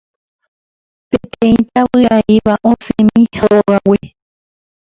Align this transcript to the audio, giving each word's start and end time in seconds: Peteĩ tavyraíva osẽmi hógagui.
Peteĩ 1.09 1.57
tavyraíva 1.75 2.53
osẽmi 2.71 3.23
hógagui. 3.37 4.01